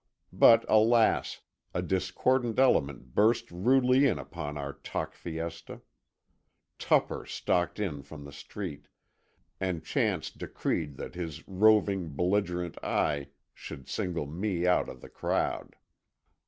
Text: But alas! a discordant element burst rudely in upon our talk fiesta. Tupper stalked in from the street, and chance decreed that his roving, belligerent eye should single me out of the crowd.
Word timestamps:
But 0.33 0.65
alas! 0.67 1.41
a 1.75 1.83
discordant 1.83 2.57
element 2.57 3.13
burst 3.13 3.51
rudely 3.51 4.07
in 4.07 4.17
upon 4.17 4.57
our 4.57 4.73
talk 4.73 5.13
fiesta. 5.13 5.81
Tupper 6.79 7.23
stalked 7.27 7.79
in 7.79 8.01
from 8.01 8.25
the 8.25 8.31
street, 8.31 8.87
and 9.59 9.85
chance 9.85 10.31
decreed 10.31 10.97
that 10.97 11.13
his 11.13 11.47
roving, 11.47 12.15
belligerent 12.15 12.83
eye 12.83 13.27
should 13.53 13.87
single 13.87 14.25
me 14.25 14.65
out 14.65 14.89
of 14.89 15.01
the 15.01 15.07
crowd. 15.09 15.75